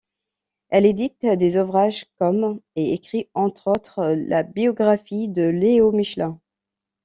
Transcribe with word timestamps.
Elle 0.69 0.87
édite 0.87 1.23
des 1.27 1.57
ouvrages 1.57 2.07
comme 2.17 2.59
et 2.75 2.91
écrit, 2.93 3.29
entre 3.35 3.67
autres, 3.69 4.15
la 4.17 4.41
biographie 4.41 5.29
de 5.29 5.43
Leo 5.43 5.91
Mechelin. 5.91 6.39